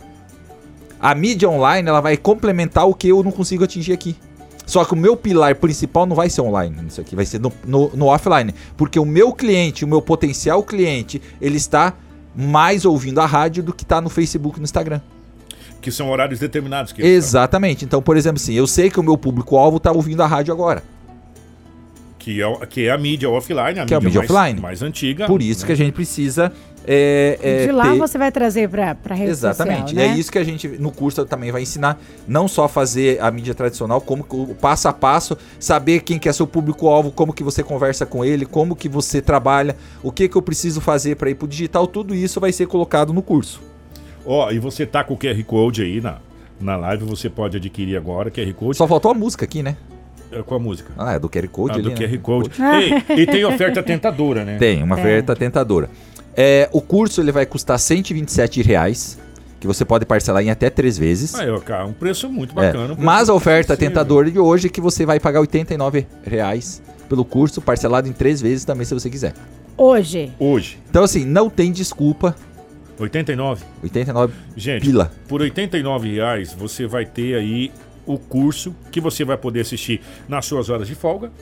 A 1.01 1.15
mídia 1.15 1.49
online 1.49 1.89
ela 1.89 2.01
vai 2.01 2.17
complementar 2.17 2.89
o 2.89 2.95
que 2.95 3.09
eu 3.09 3.23
não 3.23 3.31
consigo 3.31 3.63
atingir 3.65 3.93
aqui. 3.93 4.17
Só 4.67 4.85
que 4.85 4.95
o 4.95 4.97
meu 4.97 5.17
pilar 5.17 5.55
principal 5.57 6.07
não 6.07 6.17
vai 6.17 6.31
ser 6.31 6.41
online 6.41 6.75
nisso 6.83 7.01
aqui, 7.01 7.15
vai 7.15 7.27
ser 7.27 7.39
no, 7.41 7.53
no- 7.67 7.91
no 7.95 8.07
offline. 8.07 8.55
Porque 8.77 8.99
o 8.99 9.05
meu 9.05 9.33
cliente, 9.33 9.85
o 9.85 9.89
meu 9.89 10.01
potencial 10.01 10.63
cliente, 10.63 11.21
ele 11.41 11.57
está 11.57 11.93
mais 12.35 12.85
ouvindo 12.85 13.21
a 13.21 13.27
rádio 13.27 13.63
do 13.63 13.73
que 13.73 13.83
está 13.85 14.01
no 14.01 14.09
Facebook 14.09 14.57
e 14.59 14.61
no 14.61 14.65
Instagram. 14.65 15.01
Que 15.81 15.91
são 15.91 16.11
horários 16.11 16.41
determinados. 16.41 16.93
Que 16.93 17.03
Exatamente. 17.03 17.85
Então, 17.85 18.01
por 18.01 18.17
exemplo, 18.17 18.37
assim, 18.43 18.55
eu 18.55 18.67
sei 18.67 18.89
que 18.89 18.99
o 18.99 19.03
meu 19.03 19.19
público-alvo 19.19 19.77
está 19.77 19.93
ouvindo 19.93 20.23
a 20.23 20.27
rádio 20.27 20.53
agora. 20.53 20.83
Que 22.19 22.43
é, 22.43 22.67
que 22.67 22.87
é 22.87 22.91
a 22.91 22.97
mídia 22.97 23.29
offline, 23.29 23.81
a 23.81 23.85
Que 23.85 23.93
é 23.93 23.97
a 23.99 24.01
mídia, 24.01 24.01
mídia 24.01 24.21
mais, 24.21 24.31
offline. 24.31 24.61
mais 24.61 24.83
antiga. 24.83 25.27
Por 25.27 25.43
isso 25.43 25.61
né? 25.61 25.67
que 25.67 25.73
a 25.73 25.77
gente 25.77 25.93
precisa. 25.93 26.51
É, 26.87 27.39
é, 27.43 27.67
de 27.67 27.73
lá 27.73 27.93
ter- 27.93 27.99
você 27.99 28.19
vai 28.19 28.31
trazer 28.31 28.69
pra, 28.69 28.95
pra 28.95 29.15
rede 29.15 29.31
Exatamente. 29.31 29.81
social, 29.91 30.05
E 30.05 30.09
né? 30.09 30.15
é 30.15 30.19
isso 30.19 30.31
que 30.31 30.39
a 30.39 30.45
gente, 30.45 30.69
no 30.69 30.91
curso, 30.93 31.25
também 31.25 31.51
vai 31.51 31.63
ensinar. 31.63 31.99
Não 32.29 32.47
só 32.47 32.69
fazer 32.69 33.21
a 33.23 33.31
mídia 33.31 33.55
tradicional, 33.55 34.01
como 34.03 34.23
que 34.23 34.37
o 34.37 34.55
passo 34.55 34.87
a 34.89 34.93
passo, 34.93 35.37
saber 35.59 36.01
quem 36.03 36.19
que 36.19 36.29
é 36.29 36.33
seu 36.33 36.47
público-alvo, 36.47 37.11
como 37.11 37.33
que 37.33 37.43
você 37.43 37.63
conversa 37.63 38.05
com 38.05 38.23
ele, 38.25 38.45
como 38.45 38.77
que 38.77 38.89
você 38.89 39.23
trabalha, 39.23 39.77
o 40.03 40.13
que 40.13 40.29
que 40.29 40.37
eu 40.37 40.43
preciso 40.43 40.81
fazer 40.81 41.17
para 41.17 41.31
ir 41.31 41.35
pro 41.37 41.49
digital, 41.49 41.87
tudo 41.87 42.15
isso 42.15 42.39
vai 42.39 42.53
ser 42.53 42.67
colocado 42.67 43.13
no 43.15 43.23
curso. 43.23 43.63
Ó, 44.27 44.51
e 44.51 44.59
você 44.59 44.85
tá 44.85 45.03
com 45.03 45.15
o 45.15 45.19
QR 45.19 45.43
Code 45.45 45.83
aí 45.83 46.01
na, 46.01 46.17
na 46.61 46.77
live, 46.77 47.05
você 47.05 47.31
pode 47.31 47.57
adquirir 47.57 47.97
agora, 47.97 48.31
QR 48.31 48.53
Code, 48.53 48.77
Só 48.77 48.87
faltou 48.87 49.11
a 49.11 49.15
música 49.15 49.45
aqui, 49.45 49.63
né? 49.63 49.77
é, 50.33 50.43
com 50.43 50.55
a 50.55 50.59
música. 50.59 50.91
Ah, 50.99 51.13
é 51.15 51.19
do 51.19 51.29
QR 51.29 51.47
Code 51.49 51.73
Ah, 51.73 51.75
ali, 51.75 51.83
do 51.85 51.91
né? 51.91 51.97
QR 51.97 52.19
Code. 52.19 52.51
Ei, 53.09 53.23
e 53.23 53.27
tem 53.27 53.45
oferta 53.45 53.83
tentadora, 53.83 54.45
né? 54.45 54.57
Tem, 54.59 54.83
uma 54.83 54.97
oferta 54.97 55.35
tentadora. 55.37 55.89
É, 56.37 56.69
o 56.73 56.81
curso 56.81 57.21
ele 57.21 57.31
vai 57.33 57.47
custar 57.47 57.79
127 57.79 58.63
reais, 58.63 59.19
que 59.61 59.67
você 59.67 59.85
pode 59.85 60.05
parcelar 60.05 60.43
em 60.43 60.51
até 60.51 60.69
três 60.69 60.99
vezes. 60.99 61.35
Aí, 61.35 61.49
ó, 61.51 61.59
cara, 61.61 61.87
um 61.87 61.93
preço 61.93 62.29
muito 62.29 62.53
É, 62.53 62.67
bacana. 62.67 62.85
um 62.85 62.97
preço 62.97 63.03
Mas 63.03 63.29
a 63.29 63.35
oferta 63.35 63.77
tentadora 63.77 64.31
de 64.31 64.39
hoje 64.39 64.67
é 64.67 64.71
que 64.71 64.81
você 64.81 65.07
vai 65.07 65.21
pagar 65.21 65.41
89 65.41 66.07
reais 66.25 66.83
pelo 67.09 67.25
curso, 67.25 67.61
parcelado 67.63 68.09
em 68.09 68.13
três 68.13 68.41
vezes 68.41 68.65
também, 68.65 68.85
se 68.85 68.93
você 68.95 69.09
quiser. 69.09 69.33
Hoje. 69.77 70.33
Hoje, 70.39 70.79
Então, 70.89 71.03
assim, 71.05 71.25
não 71.25 71.49
tem 71.51 71.71
desculpa. 71.73 72.35
89. 72.99 73.65
89 73.83 74.33
Gente, 74.57 74.83
pila. 74.87 75.11
por 75.27 75.41
89 75.41 76.15
reais 76.15 76.53
você 76.53 76.87
vai 76.87 77.05
ter 77.05 77.35
aí 77.35 77.73
o 78.07 78.17
curso 78.19 78.75
que 78.93 79.01
você 79.01 79.25
vai 79.25 79.37
poder 79.37 79.61
assistir 79.63 80.01
nas 80.29 80.47
suas 80.47 80.69
horas 80.71 80.87
de 80.87 80.95
folga, 80.95 81.33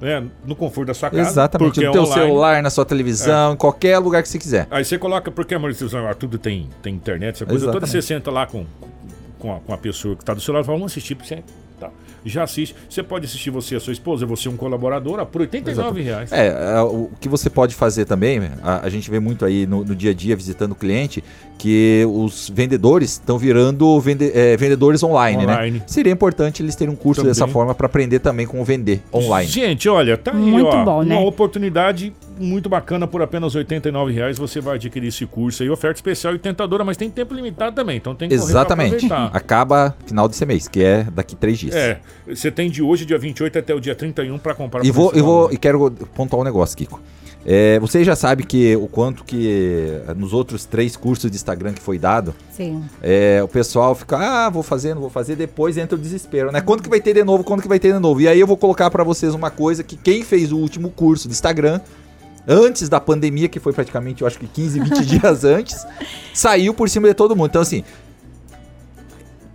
né, 0.00 0.24
no 0.44 0.54
conforto 0.54 0.88
da 0.88 0.94
sua 0.94 1.10
casa. 1.10 1.28
Exatamente. 1.30 1.68
porque 1.68 1.80
No 1.84 1.90
é 1.90 1.92
teu 1.92 2.02
online. 2.02 2.22
celular, 2.22 2.62
na 2.62 2.70
sua 2.70 2.84
televisão, 2.84 3.54
em 3.54 3.56
qualquer 3.56 3.98
lugar 3.98 4.22
que 4.22 4.28
você 4.28 4.38
quiser. 4.38 4.66
Aí 4.70 4.84
você 4.84 4.98
coloca, 4.98 5.30
porque 5.30 5.54
a 5.54 5.58
maioria 5.58 5.78
dos 5.78 6.16
tudo 6.18 6.38
tem, 6.38 6.68
tem 6.82 6.94
internet, 6.94 7.36
essa 7.36 7.46
coisa 7.46 7.66
toda, 7.66 7.78
Exatamente. 7.78 8.02
você 8.02 8.14
senta 8.14 8.30
lá 8.30 8.46
com, 8.46 8.64
com, 9.38 9.54
a, 9.54 9.60
com 9.60 9.72
a 9.72 9.78
pessoa 9.78 10.14
que 10.16 10.22
está 10.22 10.34
do 10.34 10.40
seu 10.40 10.52
lado 10.54 10.64
e 10.64 10.66
fala, 10.66 10.78
vamos 10.78 10.92
assistir 10.92 11.14
pra 11.14 11.26
você. 11.26 11.42
Tá. 11.78 11.90
já 12.24 12.42
assiste. 12.42 12.74
Você 12.88 13.02
pode 13.02 13.26
assistir 13.26 13.50
você 13.50 13.74
e 13.74 13.76
a 13.76 13.80
sua 13.80 13.92
esposa, 13.92 14.24
você 14.24 14.48
um 14.48 14.56
colaborador, 14.56 15.24
por 15.26 15.42
89 15.42 16.00
reais. 16.00 16.32
É, 16.32 16.46
é, 16.46 16.80
o 16.80 17.10
que 17.20 17.28
você 17.28 17.50
pode 17.50 17.74
fazer 17.74 18.06
também, 18.06 18.40
a, 18.62 18.86
a 18.86 18.88
gente 18.88 19.10
vê 19.10 19.20
muito 19.20 19.44
aí 19.44 19.66
no, 19.66 19.84
no, 19.84 19.94
dia 19.94 20.10
a 20.10 20.14
dia 20.14 20.34
visitando 20.34 20.72
o 20.72 20.74
cliente, 20.74 21.22
que 21.58 22.04
os 22.08 22.50
vendedores 22.52 23.12
estão 23.12 23.38
virando 23.38 24.00
vende, 24.00 24.30
é, 24.34 24.56
vendedores 24.56 25.02
online, 25.02 25.46
né? 25.46 25.52
online, 25.52 25.78
né? 25.78 25.84
Seria 25.86 26.12
importante 26.12 26.62
eles 26.62 26.74
terem 26.74 26.92
um 26.92 26.96
curso 26.96 27.20
também. 27.20 27.32
dessa 27.32 27.46
forma 27.46 27.74
para 27.74 27.86
aprender 27.86 28.20
também 28.20 28.46
como 28.46 28.64
vender 28.64 29.02
online. 29.12 29.48
Gente, 29.48 29.88
olha, 29.88 30.16
tá 30.16 30.32
aí, 30.32 30.36
muito 30.36 30.68
ó, 30.68 30.84
bom, 30.84 31.02
né? 31.02 31.14
uma 31.14 31.26
oportunidade 31.26 32.12
muito 32.38 32.68
bacana 32.68 33.06
por 33.06 33.22
apenas 33.22 33.54
R$ 33.54 33.64
reais 34.12 34.38
você 34.38 34.60
vai 34.60 34.76
adquirir 34.76 35.08
esse 35.08 35.26
curso 35.26 35.62
aí, 35.62 35.70
oferta 35.70 35.98
especial 35.98 36.34
e 36.34 36.38
tentadora, 36.38 36.84
mas 36.84 36.96
tem 36.96 37.10
tempo 37.10 37.34
limitado 37.34 37.74
também, 37.74 37.96
então 37.96 38.14
tem 38.14 38.28
que 38.28 38.34
Exatamente. 38.34 39.08
Acaba 39.32 39.96
final 40.06 40.28
desse 40.28 40.44
mês, 40.44 40.68
que 40.68 40.82
é 40.82 41.04
daqui 41.04 41.34
três 41.34 41.58
dias. 41.58 41.74
É, 41.74 42.00
você 42.26 42.50
tem 42.50 42.70
de 42.70 42.82
hoje, 42.82 43.04
dia 43.04 43.18
28 43.18 43.58
até 43.58 43.74
o 43.74 43.80
dia 43.80 43.94
31 43.94 44.38
para 44.38 44.54
comprar. 44.54 44.84
E 44.84 44.90
vou, 44.90 45.12
e 45.14 45.20
vou 45.20 45.52
e 45.52 45.56
quero 45.56 45.90
pontuar 46.14 46.42
um 46.42 46.44
negócio, 46.44 46.76
Kiko. 46.76 47.00
É, 47.48 47.78
você 47.78 48.02
já 48.02 48.16
sabe 48.16 48.42
que 48.42 48.74
o 48.74 48.88
quanto 48.88 49.22
que 49.22 50.00
nos 50.16 50.32
outros 50.32 50.64
três 50.64 50.96
cursos 50.96 51.30
de 51.30 51.36
Instagram 51.36 51.72
que 51.72 51.80
foi 51.80 51.96
dado, 51.96 52.34
Sim. 52.50 52.82
É, 53.00 53.40
o 53.40 53.46
pessoal 53.46 53.94
fica, 53.94 54.18
ah, 54.18 54.50
vou 54.50 54.64
fazer, 54.64 54.94
não 54.94 55.00
vou 55.00 55.10
fazer, 55.10 55.36
depois 55.36 55.76
entra 55.78 55.96
o 55.96 56.00
desespero, 56.00 56.50
né? 56.50 56.60
Quando 56.60 56.82
que 56.82 56.88
vai 56.88 57.00
ter 57.00 57.14
de 57.14 57.22
novo? 57.22 57.44
Quando 57.44 57.62
que 57.62 57.68
vai 57.68 57.78
ter 57.78 57.92
de 57.92 58.00
novo? 58.00 58.20
E 58.20 58.26
aí 58.26 58.40
eu 58.40 58.48
vou 58.48 58.56
colocar 58.56 58.90
para 58.90 59.04
vocês 59.04 59.32
uma 59.32 59.48
coisa 59.48 59.84
que 59.84 59.96
quem 59.96 60.24
fez 60.24 60.50
o 60.50 60.58
último 60.58 60.90
curso 60.90 61.28
de 61.28 61.34
Instagram 61.34 61.80
antes 62.46 62.88
da 62.88 63.00
pandemia, 63.00 63.48
que 63.48 63.58
foi 63.58 63.72
praticamente, 63.72 64.22
eu 64.22 64.26
acho 64.26 64.38
que 64.38 64.46
15, 64.46 64.80
20 64.80 65.04
dias 65.06 65.44
antes, 65.44 65.86
saiu 66.32 66.72
por 66.72 66.88
cima 66.88 67.08
de 67.08 67.14
todo 67.14 67.34
mundo. 67.34 67.48
Então, 67.48 67.62
assim, 67.62 67.84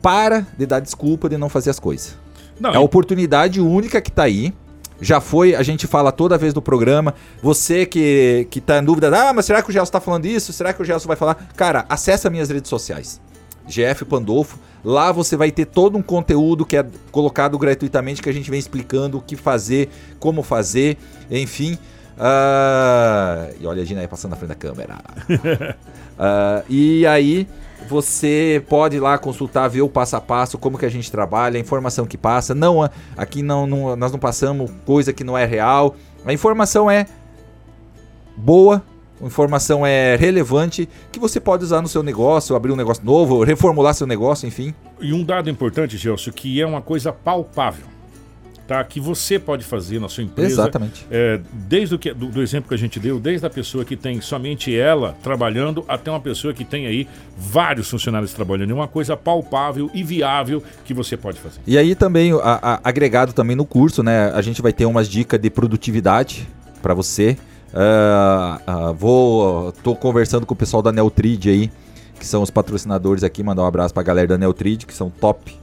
para 0.02 0.46
de 0.58 0.66
dar 0.66 0.80
desculpa 0.80 1.30
de 1.30 1.38
não 1.38 1.50
fazer 1.50 1.70
as 1.70 1.80
coisas. 1.80 2.18
Não, 2.60 2.72
é 2.72 2.78
a 2.78 2.82
oportunidade 2.82 3.60
única 3.62 4.02
que 4.02 4.12
tá 4.12 4.24
aí. 4.24 4.54
Já 5.00 5.20
foi, 5.20 5.56
a 5.56 5.64
gente 5.64 5.88
fala 5.88 6.12
toda 6.12 6.38
vez 6.38 6.54
no 6.54 6.62
programa. 6.62 7.16
Você 7.42 7.88
que, 7.88 8.48
que 8.52 8.62
tá 8.62 8.78
em 8.78 8.84
dúvida, 8.84 9.10
ah, 9.16 9.34
mas 9.34 9.46
será 9.46 9.62
que 9.64 9.70
o 9.70 9.74
Gelson 9.74 9.92
tá 9.92 10.00
falando 10.00 10.28
isso? 10.28 10.54
Será 10.54 10.74
que 10.74 10.82
o 10.82 10.86
Gelson 10.86 11.08
vai 11.08 11.18
falar? 11.18 11.48
Cara, 11.56 11.86
acessa 11.90 12.30
minhas 12.30 12.50
redes 12.50 12.70
sociais. 12.70 13.20
GF 13.68 14.06
Pandolfo. 14.06 14.60
Lá 14.84 15.12
você 15.12 15.36
vai 15.36 15.52
ter 15.52 15.66
todo 15.66 15.98
um 15.98 16.02
conteúdo 16.02 16.66
que 16.66 16.78
é 16.78 16.86
colocado 17.12 17.58
gratuitamente 17.58 18.22
que 18.22 18.30
a 18.30 18.34
gente 18.34 18.50
vem 18.50 18.60
explicando 18.60 19.18
o 19.18 19.22
que 19.22 19.36
fazer, 19.36 19.90
como 20.20 20.44
fazer, 20.44 20.98
enfim. 21.30 21.78
Uh, 22.18 23.56
e 23.60 23.66
olha 23.66 23.82
a 23.82 23.86
Gina 23.86 24.02
aí 24.02 24.08
passando 24.08 24.32
na 24.32 24.38
frente 24.38 24.50
da 24.50 24.56
câmera. 24.56 24.98
uh, 25.30 26.64
e 26.70 27.06
aí 27.06 27.48
você 27.88 28.64
pode 28.70 28.98
ir 28.98 29.00
lá 29.00 29.18
consultar, 29.18 29.68
ver 29.68 29.82
o 29.82 29.90
passo 29.90 30.16
a 30.16 30.22
passo, 30.22 30.58
como 30.58 30.78
que 30.78 30.86
a 30.86 30.90
gente 30.90 31.12
trabalha, 31.12 31.58
a 31.58 31.60
informação 31.60 32.06
que 32.06 32.18
passa. 32.18 32.54
Não, 32.54 32.90
aqui 33.18 33.42
não, 33.42 33.66
não, 33.66 33.96
nós 33.96 34.12
não 34.12 34.20
passamos 34.20 34.72
coisa 34.86 35.12
que 35.12 35.24
não 35.24 35.38
é 35.38 35.46
real. 35.46 35.96
A 36.26 36.32
informação 36.32 36.90
é 36.90 37.08
boa, 38.38 38.84
a 39.22 39.26
informação 39.26 39.86
é 39.86 40.16
relevante, 40.16 40.88
que 41.12 41.20
você 41.20 41.40
pode 41.40 41.64
usar 41.64 41.82
no 41.82 41.88
seu 41.88 42.04
negócio, 42.04 42.56
abrir 42.56 42.72
um 42.72 42.76
negócio 42.76 43.04
novo, 43.04 43.44
reformular 43.44 43.94
seu 43.94 44.06
negócio, 44.06 44.48
enfim. 44.48 44.74
E 45.00 45.14
um 45.14 45.24
dado 45.24 45.50
importante, 45.50 45.98
Gelson, 45.98 46.32
que 46.32 46.62
é 46.62 46.66
uma 46.66 46.82
coisa 46.82 47.12
palpável 47.12 47.86
tá? 48.72 48.82
Que 48.86 49.02
você 49.02 49.38
pode 49.38 49.66
fazer 49.66 50.00
na 50.00 50.08
sua 50.08 50.24
empresa. 50.24 50.54
Exatamente. 50.54 51.06
É, 51.12 51.42
desde 51.52 51.96
o 51.96 52.00
que, 52.00 52.14
do, 52.14 52.28
do, 52.28 52.42
exemplo 52.42 52.70
que 52.70 52.74
a 52.74 52.78
gente 52.78 53.02
deu, 53.02 53.20
desde 53.20 53.46
a 53.46 53.50
pessoa 53.50 53.84
que 53.84 53.98
tem 53.98 54.22
somente 54.22 54.74
ela 54.74 55.14
trabalhando 55.22 55.84
até 55.90 56.10
uma 56.10 56.22
pessoa 56.22 56.54
que 56.54 56.64
tem 56.64 56.88
aí 56.88 57.06
vários 57.38 57.90
funcionários 57.90 58.32
trabalhando. 58.32 58.72
É 58.72 58.74
uma 58.74 58.88
coisa 58.88 59.18
palpável 59.18 59.92
e 59.94 60.02
viável 60.04 60.64
que 60.86 60.94
você 60.94 61.18
pode 61.18 61.38
fazer. 61.38 61.60
E 61.68 61.78
aí 61.78 61.96
também, 61.96 62.32
a, 62.32 62.76
a, 62.76 62.80
agregado 62.82 63.34
também 63.34 63.58
no 63.58 63.66
curso, 63.66 64.02
né? 64.02 64.32
A 64.32 64.42
gente 64.42 64.62
vai 64.62 64.72
ter 64.72 64.86
umas 64.86 65.10
dicas 65.10 65.38
de 65.38 65.50
produtividade 65.50 66.48
para 66.82 66.94
você. 66.94 67.38
Uh, 67.74 68.90
uh, 68.90 68.94
vou, 68.94 69.74
tô 69.84 69.96
conversando 69.96 70.46
com 70.46 70.54
o 70.54 70.58
pessoal 70.58 70.82
da 70.82 70.94
Neutrid 70.94 71.46
aí, 71.48 71.72
que 72.18 72.26
são 72.26 72.42
os 72.42 72.50
patrocinadores 72.50 73.22
aqui, 73.22 73.44
mandar 73.44 73.64
um 73.64 73.68
abraço 73.68 73.94
para 73.94 74.02
a 74.02 74.06
galera 74.06 74.30
da 74.30 74.38
Neutrid, 74.38 74.86
que 74.86 74.94
são 74.94 75.10
top 75.10 75.61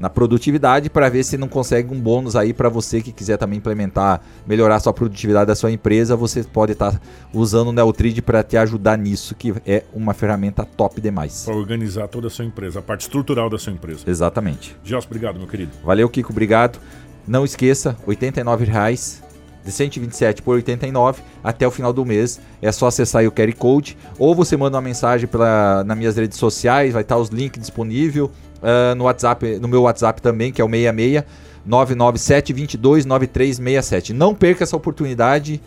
na 0.00 0.08
produtividade 0.08 0.88
para 0.88 1.10
ver 1.10 1.22
se 1.22 1.36
não 1.36 1.46
consegue 1.46 1.92
um 1.94 2.00
bônus 2.00 2.34
aí 2.34 2.54
para 2.54 2.70
você 2.70 3.02
que 3.02 3.12
quiser 3.12 3.36
também 3.36 3.58
implementar, 3.58 4.22
melhorar 4.46 4.80
sua 4.80 4.94
produtividade 4.94 5.48
da 5.48 5.54
sua 5.54 5.70
empresa, 5.70 6.16
você 6.16 6.42
pode 6.42 6.72
estar 6.72 6.92
tá 6.92 7.00
usando 7.34 7.68
o 7.68 7.72
Neutrid 7.72 8.18
para 8.22 8.42
te 8.42 8.56
ajudar 8.56 8.96
nisso, 8.96 9.34
que 9.34 9.54
é 9.66 9.84
uma 9.92 10.14
ferramenta 10.14 10.64
top 10.64 11.02
demais. 11.02 11.44
Para 11.44 11.54
organizar 11.54 12.08
toda 12.08 12.28
a 12.28 12.30
sua 12.30 12.46
empresa, 12.46 12.78
a 12.78 12.82
parte 12.82 13.02
estrutural 13.02 13.50
da 13.50 13.58
sua 13.58 13.74
empresa. 13.74 14.04
Exatamente. 14.06 14.74
Gelson, 14.82 15.06
obrigado, 15.06 15.38
meu 15.38 15.46
querido. 15.46 15.72
Valeu, 15.84 16.08
Kiko, 16.08 16.32
obrigado. 16.32 16.80
Não 17.28 17.44
esqueça, 17.44 17.94
R$ 18.06 18.16
89,00 18.16 19.20
de 19.62 19.70
127 19.70 20.40
por 20.40 20.52
89 20.52 21.22
até 21.44 21.66
o 21.68 21.70
final 21.70 21.92
do 21.92 22.06
mês. 22.06 22.40
É 22.62 22.72
só 22.72 22.86
acessar 22.86 23.22
o 23.26 23.30
QR 23.30 23.54
Code 23.54 23.98
ou 24.18 24.34
você 24.34 24.56
manda 24.56 24.76
uma 24.76 24.82
mensagem 24.82 25.28
pela, 25.28 25.84
nas 25.84 25.98
minhas 25.98 26.16
redes 26.16 26.38
sociais, 26.38 26.94
vai 26.94 27.02
estar 27.02 27.18
os 27.18 27.28
links 27.28 27.60
disponíveis 27.60 28.30
uh, 28.62 28.94
no 28.94 29.04
WhatsApp, 29.04 29.58
no 29.58 29.68
meu 29.68 29.82
WhatsApp 29.82 30.20
também, 30.20 30.52
que 30.52 30.60
é 30.60 30.64
o 30.64 30.68
66 30.68 31.24
997 31.64 32.52
22 32.52 33.06
9367. 33.06 34.12
Não 34.12 34.34
perca 34.34 34.64
essa 34.64 34.76
oportunidade 34.76 35.60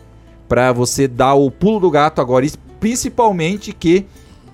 para 0.48 0.72
você 0.72 1.08
dar 1.08 1.34
o 1.34 1.50
pulo 1.50 1.80
do 1.80 1.90
gato 1.90 2.20
agora, 2.20 2.46
principalmente 2.80 3.72
que 3.72 4.06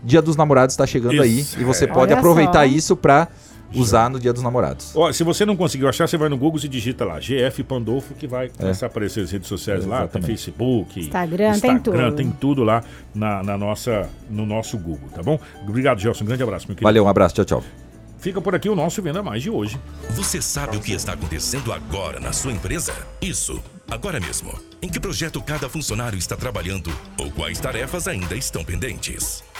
Dia 0.03 0.23
dos 0.23 0.35
Namorados 0.37 0.73
está 0.73 0.87
chegando 0.87 1.23
isso. 1.25 1.57
aí 1.57 1.63
e 1.63 1.65
você 1.65 1.87
pode 1.87 2.13
Olha 2.13 2.19
aproveitar 2.19 2.67
só. 2.67 2.75
isso 2.75 2.97
para 2.97 3.29
usar 3.75 4.09
no 4.11 4.19
Dia 4.19 4.33
dos 4.33 4.43
Namorados. 4.43 4.93
Ó, 4.97 5.13
se 5.13 5.23
você 5.23 5.45
não 5.45 5.57
conseguiu 5.57 5.89
achar, 5.89 6.09
você 6.09 6.17
vai 6.17 6.29
no 6.29 6.37
Google 6.37 6.61
e 6.63 6.69
digita 6.69 7.05
lá 7.05 7.19
GF 7.21 7.63
Pandolfo 7.65 8.15
que 8.15 8.27
vai 8.27 8.47
é. 8.47 8.49
começar 8.49 8.87
a 8.87 8.89
aparecer 8.89 9.21
as 9.21 9.31
redes 9.31 9.49
sociais 9.49 9.85
é, 9.85 9.87
lá, 9.87 10.09
tem 10.09 10.23
Facebook, 10.23 11.01
Instagram, 11.01 11.51
Instagram, 11.51 11.81
tem 11.81 11.81
tudo. 11.81 12.17
Tem 12.17 12.31
tudo 12.31 12.65
lá 12.65 12.83
na, 13.15 13.43
na, 13.43 13.59
nossa, 13.59 14.09
no 14.29 14.47
nosso 14.47 14.79
Google, 14.79 15.09
tá 15.15 15.23
bom? 15.23 15.39
Obrigado, 15.63 16.01
Gelson. 16.01 16.25
Um 16.25 16.27
grande 16.27 16.43
abraço, 16.43 16.67
meu 16.67 16.75
querido. 16.75 16.85
Valeu, 16.85 17.05
um 17.05 17.09
abraço. 17.09 17.35
Tchau, 17.35 17.45
tchau. 17.45 17.80
Fica 18.21 18.41
por 18.41 18.55
aqui 18.55 18.69
o 18.69 18.77
nosso 18.77 19.01
Venda 19.01 19.23
Mais 19.23 19.43
de 19.43 19.49
hoje. 19.49 19.81
Você 20.11 20.43
sabe 20.43 20.77
o 20.77 20.81
que 20.81 20.93
está 20.93 21.15
acontecendo 21.15 21.73
agora 21.73 22.21
na 22.21 22.33
sua 22.33 22.53
empresa? 22.53 22.95
Isso, 23.21 23.63
agora 23.91 24.21
mesmo. 24.21 24.53
Em 24.83 24.91
que 24.91 25.01
projeto 25.01 25.41
cada 25.41 25.71
funcionário 25.71 26.19
está 26.19 26.37
trabalhando 26.37 26.93
ou 27.19 27.31
quais 27.31 27.59
tarefas 27.59 28.07
ainda 28.07 28.37
estão 28.37 28.63
pendentes? 28.63 29.43